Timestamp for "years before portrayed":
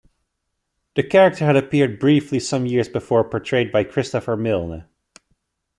2.65-3.71